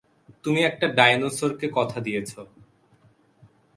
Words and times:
তুমি 0.43 0.59
একটা 0.61 0.87
ডাইনোসরকে 0.97 1.67
কথা 1.73 1.97
দিয়েছো! 1.99 2.41